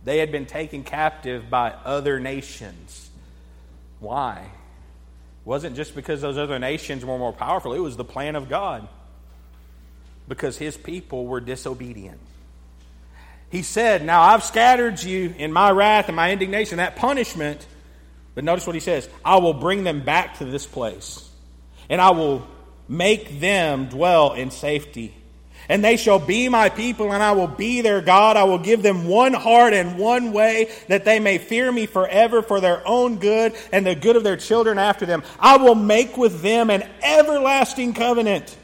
[0.04, 3.11] They had been taken captive by other nations.
[4.00, 4.50] Why?
[5.44, 8.88] Wasn't just because those other nations were more powerful, it was the plan of God.
[10.27, 12.20] Because his people were disobedient.
[13.51, 17.66] He said, Now I've scattered you in my wrath and my indignation, that punishment.
[18.35, 21.29] But notice what he says I will bring them back to this place,
[21.88, 22.46] and I will
[22.88, 25.14] make them dwell in safety.
[25.68, 28.37] And they shall be my people, and I will be their God.
[28.37, 32.42] I will give them one heart and one way, that they may fear me forever
[32.42, 35.22] for their own good and the good of their children after them.
[35.38, 38.57] I will make with them an everlasting covenant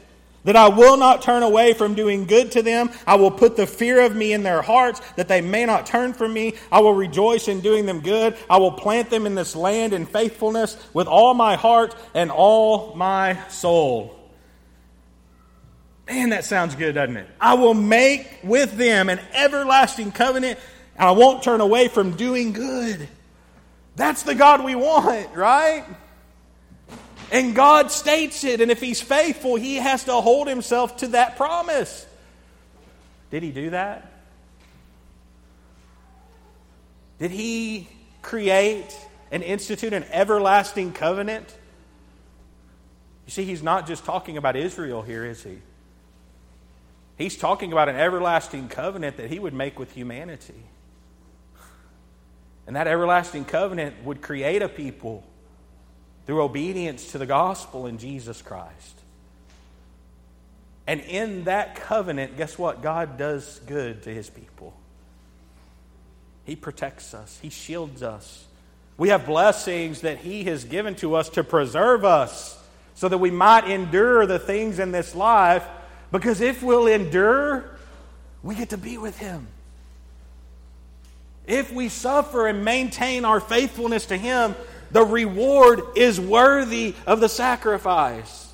[0.45, 2.91] that I will not turn away from doing good to them.
[3.05, 6.13] I will put the fear of me in their hearts, that they may not turn
[6.13, 6.53] from me.
[6.71, 8.37] I will rejoice in doing them good.
[8.49, 12.93] I will plant them in this land in faithfulness with all my heart and all
[12.95, 14.14] my soul.
[16.07, 17.27] Man, that sounds good, doesn't it?
[17.41, 20.59] I will make with them an everlasting covenant,
[20.95, 23.07] and I won't turn away from doing good.
[23.95, 25.83] That's the God we want, right?
[27.31, 31.37] And God states it, and if He's faithful, He has to hold Himself to that
[31.37, 32.05] promise.
[33.31, 34.11] Did He do that?
[37.17, 37.87] Did He
[38.21, 38.95] create
[39.31, 41.51] and institute an everlasting covenant?
[43.25, 45.57] You see, He's not just talking about Israel here, is He?
[47.17, 50.63] He's talking about an everlasting covenant that He would make with humanity.
[52.67, 55.23] And that everlasting covenant would create a people
[56.25, 58.99] through obedience to the gospel in Jesus Christ.
[60.87, 62.81] And in that covenant, guess what?
[62.81, 64.73] God does good to his people.
[66.45, 68.45] He protects us, he shields us.
[68.97, 72.57] We have blessings that he has given to us to preserve us
[72.93, 75.65] so that we might endure the things in this life.
[76.19, 77.65] Because if we'll endure,
[78.43, 79.47] we get to be with him.
[81.47, 84.55] If we suffer and maintain our faithfulness to him,
[84.91, 88.45] the reward is worthy of the sacrifice.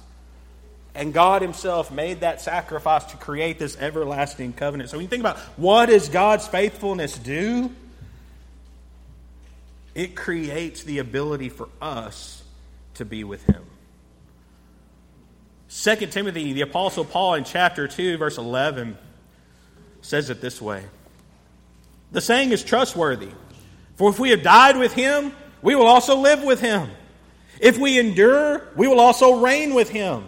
[0.93, 4.89] And God Himself made that sacrifice to create this everlasting covenant.
[4.89, 7.73] So when you think about what does God's faithfulness do?
[9.95, 12.43] It creates the ability for us
[12.95, 13.63] to be with Him.
[15.73, 18.97] 2 Timothy, the Apostle Paul, in chapter 2, verse 11,
[20.01, 20.83] says it this way
[22.11, 23.29] The saying is trustworthy,
[23.95, 26.89] for if we have died with Him, we will also live with him.
[27.59, 30.23] If we endure, we will also reign with him.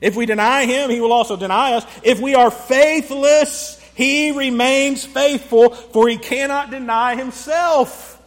[0.00, 1.86] If we deny him, he will also deny us.
[2.02, 8.20] If we are faithless, he remains faithful, for he cannot deny himself.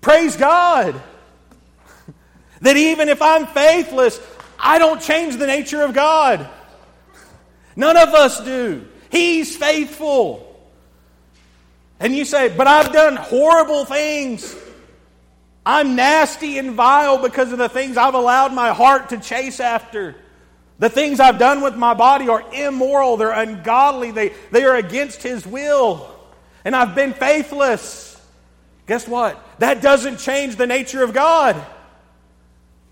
[0.00, 1.00] Praise God.
[2.60, 4.18] That even if I'm faithless,
[4.64, 6.48] I don't change the nature of God.
[7.76, 8.86] None of us do.
[9.10, 10.50] He's faithful.
[12.00, 14.56] And you say, but I've done horrible things.
[15.66, 20.16] I'm nasty and vile because of the things I've allowed my heart to chase after.
[20.78, 25.22] The things I've done with my body are immoral, they're ungodly, they, they are against
[25.22, 26.10] His will.
[26.64, 28.20] And I've been faithless.
[28.86, 29.42] Guess what?
[29.60, 31.64] That doesn't change the nature of God.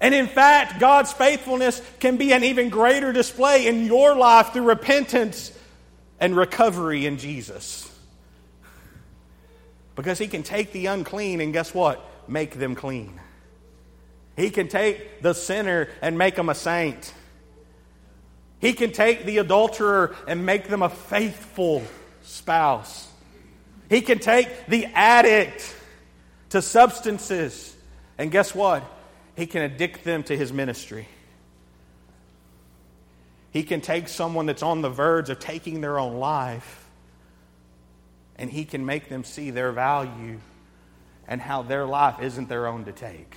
[0.03, 4.65] And in fact, God's faithfulness can be an even greater display in your life through
[4.65, 5.57] repentance
[6.21, 7.91] and recovery in Jesus.
[9.97, 12.05] Because He can take the unclean, and guess what?
[12.29, 13.21] make them clean.
[14.37, 17.13] He can take the sinner and make them a saint.
[18.61, 21.83] He can take the adulterer and make them a faithful
[22.23, 23.09] spouse.
[23.91, 25.77] He can take the addict
[26.51, 27.77] to substances.
[28.17, 28.85] And guess what?
[29.37, 31.09] He can addict them to his ministry.
[33.51, 36.89] He can take someone that's on the verge of taking their own life
[38.37, 40.41] and he can make them see their value
[41.29, 43.37] and how their life isn't their own to take.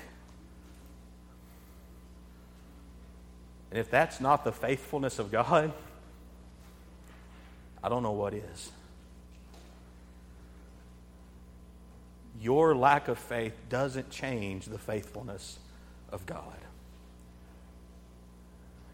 [3.72, 5.74] And if that's not the faithfulness of God,
[7.84, 8.72] I don't know what is.
[12.42, 15.60] Your lack of faith doesn't change the faithfulness
[16.16, 16.42] of God.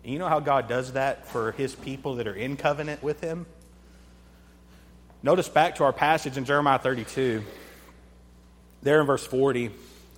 [0.04, 3.46] you know how God does that for his people that are in covenant with him?
[5.22, 7.44] Notice back to our passage in Jeremiah 32
[8.82, 9.70] there in verse 40,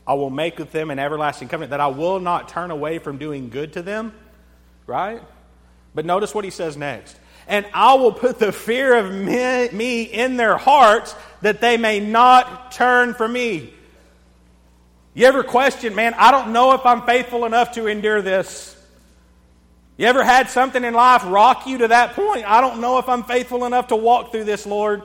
[0.07, 3.17] I will make with them an everlasting covenant that I will not turn away from
[3.17, 4.13] doing good to them.
[4.87, 5.21] Right?
[5.93, 7.17] But notice what he says next.
[7.45, 12.71] And I will put the fear of me in their hearts that they may not
[12.71, 13.73] turn from me.
[15.13, 18.75] You ever question, man, I don't know if I'm faithful enough to endure this.
[19.95, 22.45] You ever had something in life rock you to that point?
[22.49, 25.03] I don't know if I'm faithful enough to walk through this, Lord.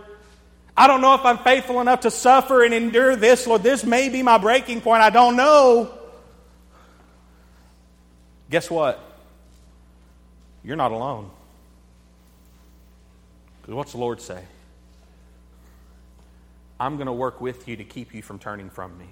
[0.74, 3.62] I don't know if I'm faithful enough to suffer and endure this, Lord.
[3.62, 5.02] This may be my breaking point.
[5.02, 5.92] I don't know.
[8.48, 8.98] Guess what?
[10.64, 11.30] You're not alone.
[13.60, 14.42] Because what's the Lord say?
[16.80, 19.06] I'm going to work with you to keep you from turning from me.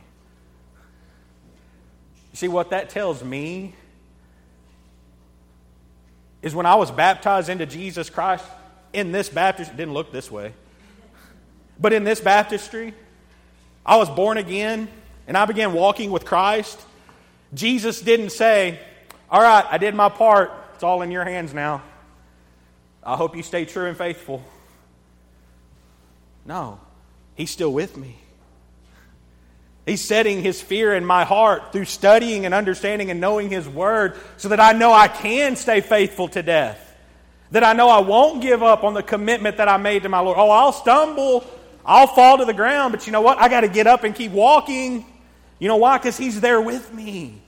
[2.37, 3.73] You see, what that tells me
[6.43, 8.45] is when I was baptized into Jesus Christ
[8.93, 10.53] in this baptistry, it didn't look this way,
[11.81, 12.93] but in this baptistry,
[13.87, 14.87] I was born again
[15.27, 16.79] and I began walking with Christ.
[17.55, 18.81] Jesus didn't say,
[19.31, 20.53] All right, I did my part.
[20.75, 21.83] It's all in your hands now.
[23.03, 24.45] I hope you stay true and faithful.
[26.45, 26.81] No,
[27.35, 28.19] He's still with me.
[29.87, 34.17] He's setting His fear in my heart through studying and understanding and knowing His Word
[34.37, 36.83] so that I know I can stay faithful to death.
[37.53, 40.19] That I know I won't give up on the commitment that I made to my
[40.19, 40.37] Lord.
[40.39, 41.47] Oh, I'll stumble,
[41.85, 43.39] I'll fall to the ground, but you know what?
[43.39, 45.07] I got to get up and keep walking.
[45.61, 45.99] You know why?
[45.99, 47.41] Because He's there with me.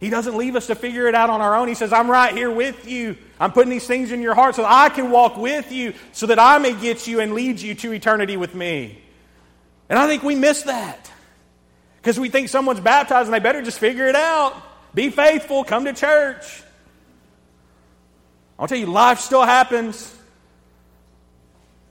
[0.00, 1.68] He doesn't leave us to figure it out on our own.
[1.68, 3.16] He says, I'm right here with you.
[3.38, 6.26] I'm putting these things in your heart so that I can walk with you, so
[6.26, 9.02] that I may get you and lead you to eternity with me.
[9.90, 11.07] And I think we miss that.
[11.98, 14.54] Because we think someone's baptized and they better just figure it out.
[14.94, 16.62] Be faithful, come to church.
[18.58, 20.14] I'll tell you, life still happens.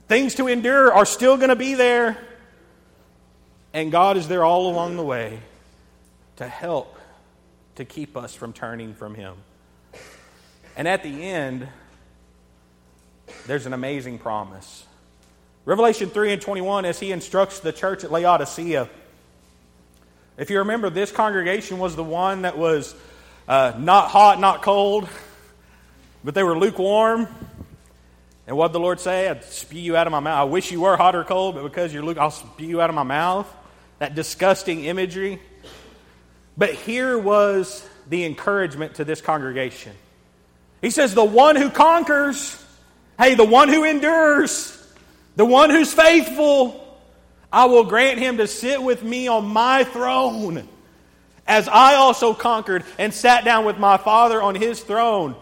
[0.08, 2.18] Things to endure are still going to be there.
[3.72, 5.40] And God is there all along the way
[6.36, 6.96] to help
[7.76, 9.34] to keep us from turning from Him.
[10.76, 11.68] And at the end,
[13.46, 14.84] there's an amazing promise.
[15.64, 18.88] Revelation 3 and 21, as He instructs the church at Laodicea,
[20.38, 22.94] if you remember, this congregation was the one that was
[23.48, 25.08] uh, not hot, not cold,
[26.22, 27.26] but they were lukewarm.
[28.46, 29.28] And what the Lord say?
[29.28, 30.38] I'd spew you out of my mouth.
[30.38, 32.88] I wish you were hot or cold, but because you're lukewarm, I'll spew you out
[32.88, 33.52] of my mouth.
[33.98, 35.40] That disgusting imagery.
[36.56, 39.92] But here was the encouragement to this congregation.
[40.80, 42.64] He says, The one who conquers,
[43.18, 44.74] hey, the one who endures,
[45.34, 46.87] the one who's faithful,
[47.52, 50.68] I will grant him to sit with me on my throne,
[51.46, 55.34] as I also conquered and sat down with my Father on his throne.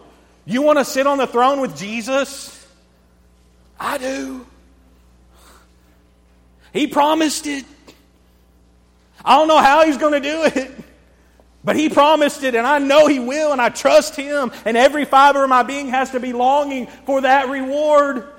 [0.45, 2.53] You want to sit on the throne with Jesus?
[3.79, 4.47] I do.
[6.71, 7.65] He promised it.
[9.25, 10.71] I don't know how he's going to do it,
[11.63, 15.03] but he promised it, and I know he will, and I trust him, and every
[15.03, 18.29] fiber of my being has to be longing for that reward.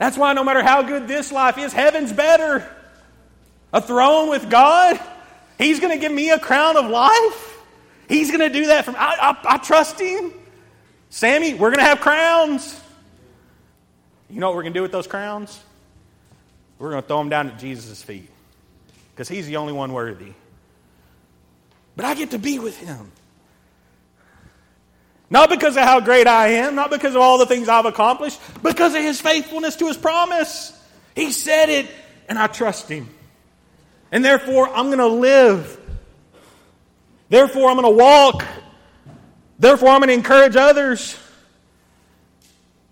[0.00, 2.66] That's why no matter how good this life is, heaven's better.
[3.70, 4.98] A throne with God,
[5.58, 7.58] He's going to give me a crown of life.
[8.08, 8.96] He's going to do that for me.
[8.98, 10.32] I, I, I trust Him.
[11.10, 12.80] Sammy, we're going to have crowns.
[14.30, 15.62] You know what we're going to do with those crowns?
[16.78, 18.30] We're going to throw them down at Jesus' feet
[19.12, 20.32] because He's the only one worthy.
[21.94, 23.12] But I get to be with Him.
[25.30, 28.40] Not because of how great I am, not because of all the things I've accomplished,
[28.64, 30.76] because of his faithfulness to his promise.
[31.14, 31.88] He said it,
[32.28, 33.08] and I trust him.
[34.10, 35.78] And therefore, I'm going to live.
[37.28, 38.44] Therefore, I'm going to walk.
[39.60, 41.16] Therefore, I'm going to encourage others.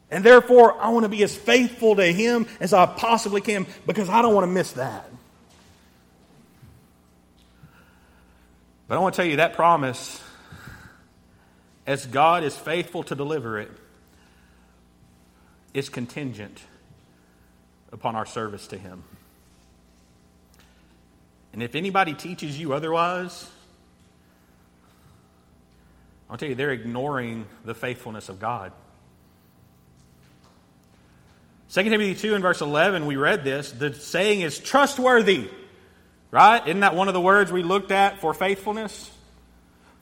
[0.08, 4.08] And therefore, I want to be as faithful to him as I possibly can because
[4.08, 5.10] I don't want to miss that.
[8.86, 10.22] But I want to tell you that promise
[11.88, 13.70] as God is faithful to deliver it,
[15.72, 16.60] is contingent
[17.90, 19.04] upon our service to Him.
[21.54, 23.50] And if anybody teaches you otherwise,
[26.28, 28.70] I'll tell you, they're ignoring the faithfulness of God.
[31.72, 33.72] 2 Timothy 2 and verse 11, we read this.
[33.72, 35.48] The saying is trustworthy,
[36.30, 36.66] right?
[36.66, 39.10] Isn't that one of the words we looked at for faithfulness?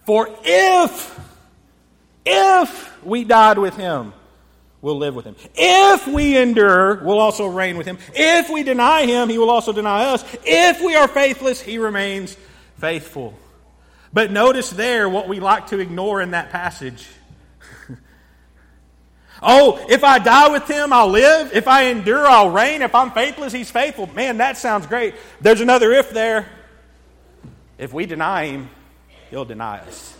[0.04, 1.35] For if
[2.26, 4.12] if we died with him,
[4.82, 5.36] we'll live with him.
[5.54, 7.98] If we endure, we'll also reign with him.
[8.14, 10.24] If we deny him, he will also deny us.
[10.44, 12.36] If we are faithless, he remains
[12.78, 13.38] faithful.
[14.12, 17.06] But notice there what we like to ignore in that passage.
[19.42, 21.52] oh, if I die with him, I'll live.
[21.54, 22.82] If I endure, I'll reign.
[22.82, 24.08] If I'm faithless, he's faithful.
[24.14, 25.14] Man, that sounds great.
[25.40, 26.48] There's another if there.
[27.78, 28.70] If we deny him,
[29.30, 30.15] he'll deny us.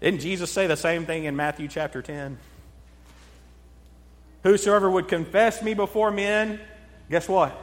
[0.00, 2.38] Didn't Jesus say the same thing in Matthew chapter 10?
[4.42, 6.58] Whosoever would confess me before men,
[7.10, 7.58] guess what?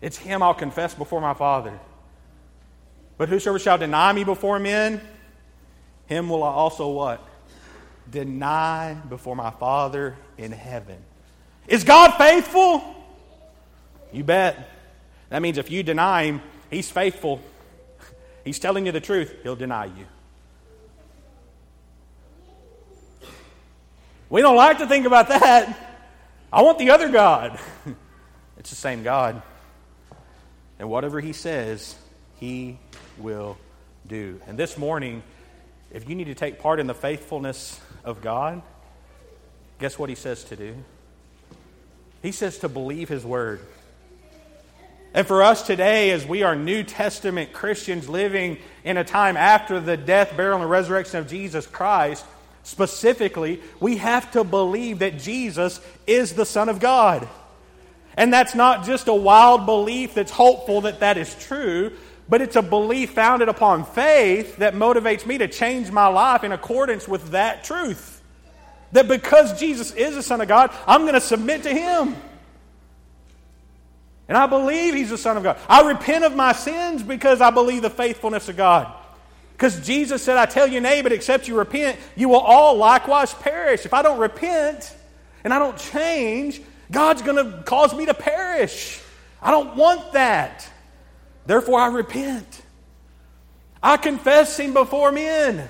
[0.00, 1.78] It's him I'll confess before my Father.
[3.18, 5.00] But whosoever shall deny me before men,
[6.06, 7.26] him will I also what?
[8.10, 10.98] Deny before my Father in heaven.
[11.66, 12.84] Is God faithful?
[14.12, 14.70] You bet.
[15.30, 17.40] That means if you deny him, he's faithful.
[18.44, 20.06] He's telling you the truth, he'll deny you.
[24.30, 25.78] We don't like to think about that.
[26.52, 27.58] I want the other God.
[28.58, 29.42] it's the same God.
[30.78, 31.94] And whatever He says,
[32.40, 32.78] He
[33.18, 33.58] will
[34.06, 34.40] do.
[34.46, 35.22] And this morning,
[35.90, 38.62] if you need to take part in the faithfulness of God,
[39.78, 40.74] guess what He says to do?
[42.22, 43.60] He says to believe His Word.
[45.12, 49.78] And for us today, as we are New Testament Christians living in a time after
[49.78, 52.24] the death, burial, and resurrection of Jesus Christ,
[52.64, 57.28] specifically, we have to believe that Jesus is the Son of God.
[58.16, 61.92] And that's not just a wild belief that's hopeful that that is true,
[62.28, 66.52] but it's a belief founded upon faith that motivates me to change my life in
[66.52, 68.22] accordance with that truth.
[68.92, 72.16] That because Jesus is the Son of God, I'm going to submit to Him.
[74.26, 75.58] And I believe He's the Son of God.
[75.68, 78.90] I repent of my sins because I believe the faithfulness of God.
[79.54, 83.32] Because Jesus said, I tell you, nay, but except you repent, you will all likewise
[83.32, 83.86] perish.
[83.86, 84.94] If I don't repent
[85.44, 89.00] and I don't change, God's going to cause me to perish.
[89.40, 90.68] I don't want that.
[91.46, 92.62] Therefore, I repent.
[93.80, 95.68] I confess Him before men.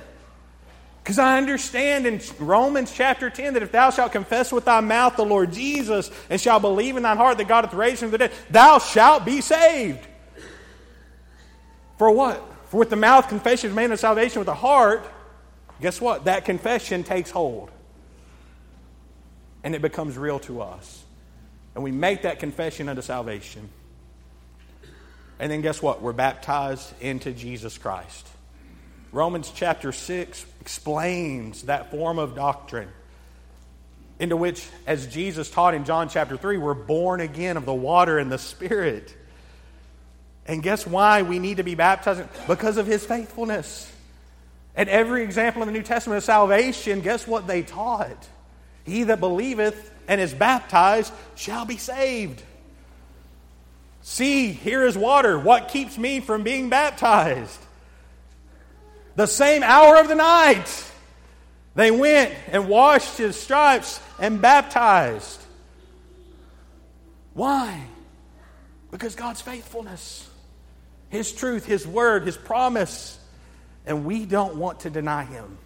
[1.02, 5.16] Because I understand in Romans chapter 10 that if thou shalt confess with thy mouth
[5.16, 8.12] the Lord Jesus and shalt believe in thine heart that God hath raised him from
[8.12, 10.00] the dead, thou shalt be saved.
[11.98, 12.53] For what?
[12.74, 15.08] For with the mouth confession is made unto salvation, with the heart,
[15.80, 16.24] guess what?
[16.24, 17.70] That confession takes hold.
[19.62, 21.04] And it becomes real to us.
[21.76, 23.68] And we make that confession unto salvation.
[25.38, 26.02] And then guess what?
[26.02, 28.26] We're baptized into Jesus Christ.
[29.12, 32.88] Romans chapter 6 explains that form of doctrine
[34.18, 38.18] into which, as Jesus taught in John chapter 3, we're born again of the water
[38.18, 39.14] and the Spirit.
[40.46, 42.22] And guess why we need to be baptized?
[42.46, 43.90] Because of his faithfulness.
[44.76, 48.28] And every example in the New Testament of salvation, guess what they taught?
[48.84, 52.42] He that believeth and is baptized shall be saved.
[54.02, 55.38] See, here is water.
[55.38, 57.58] What keeps me from being baptized?
[59.16, 60.84] The same hour of the night,
[61.74, 65.40] they went and washed his stripes and baptized.
[67.32, 67.86] Why?
[68.90, 70.28] Because God's faithfulness.
[71.14, 73.16] His truth, His word, His promise,
[73.86, 75.58] and we don't want to deny Him.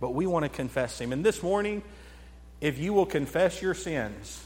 [0.00, 1.14] But we want to confess Him.
[1.14, 1.82] And this morning,
[2.60, 4.44] if you will confess your sins,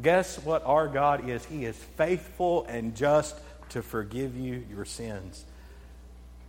[0.00, 1.44] guess what our God is?
[1.44, 3.36] He is faithful and just
[3.70, 5.44] to forgive you your sins,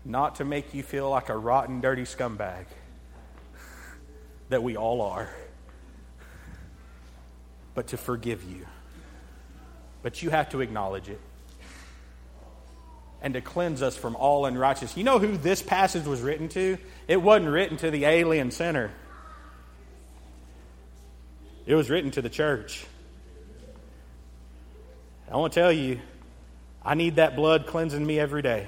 [0.06, 2.64] not to make you feel like a rotten, dirty scumbag
[4.48, 5.30] that we all are,
[7.76, 8.66] but to forgive you
[10.02, 11.20] but you have to acknowledge it
[13.22, 14.95] and to cleanse us from all unrighteousness.
[14.95, 16.78] You know who this passage was written to?
[17.08, 18.91] It wasn't written to the alien sinner,
[21.66, 22.86] it was written to the church.
[25.32, 26.00] I want to tell you,
[26.84, 28.68] I need that blood cleansing me every day.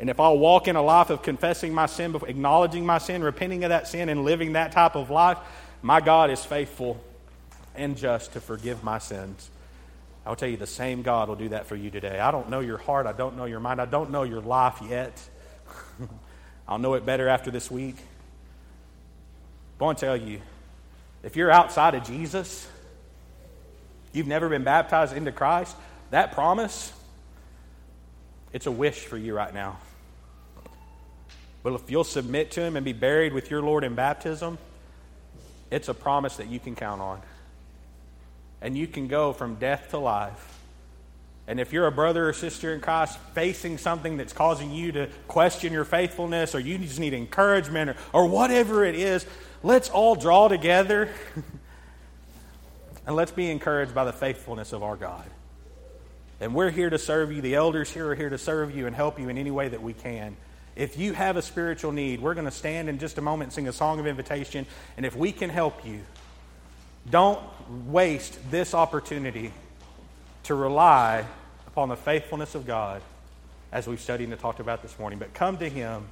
[0.00, 3.62] And if I'll walk in a life of confessing my sin, acknowledging my sin, repenting
[3.64, 5.38] of that sin, and living that type of life,
[5.82, 7.00] my God is faithful
[7.74, 9.50] and just to forgive my sins.
[10.28, 12.20] I'll tell you, the same God will do that for you today.
[12.20, 13.06] I don't know your heart.
[13.06, 13.80] I don't know your mind.
[13.80, 15.18] I don't know your life yet.
[16.68, 17.96] I'll know it better after this week.
[19.80, 20.42] I want to tell you
[21.22, 22.68] if you're outside of Jesus,
[24.12, 25.74] you've never been baptized into Christ,
[26.10, 26.92] that promise,
[28.52, 29.78] it's a wish for you right now.
[31.62, 34.58] But if you'll submit to Him and be buried with your Lord in baptism,
[35.70, 37.22] it's a promise that you can count on
[38.60, 40.58] and you can go from death to life.
[41.46, 45.08] And if you're a brother or sister in Christ facing something that's causing you to
[45.28, 49.24] question your faithfulness, or you just need encouragement, or, or whatever it is,
[49.62, 51.08] let's all draw together
[53.06, 55.24] and let's be encouraged by the faithfulness of our God.
[56.40, 57.40] And we're here to serve you.
[57.40, 59.82] The elders here are here to serve you and help you in any way that
[59.82, 60.36] we can.
[60.76, 63.52] If you have a spiritual need, we're going to stand in just a moment and
[63.54, 64.66] sing a song of invitation.
[64.96, 66.00] And if we can help you,
[67.10, 67.40] don't
[67.86, 69.52] waste this opportunity
[70.44, 71.24] to rely
[71.66, 73.02] upon the faithfulness of God
[73.70, 76.06] as we've studied and talked about this morning, but come to Him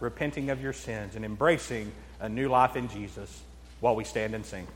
[0.00, 3.42] repenting of your sins and embracing a new life in Jesus
[3.80, 4.66] while we stand and sing.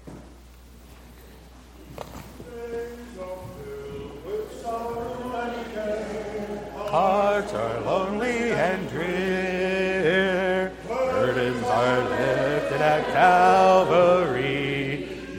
[6.96, 10.72] hearts are lonely and drear.
[10.88, 14.45] Burdens are lifted at Calvary.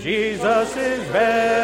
[0.07, 1.57] Jesus is better.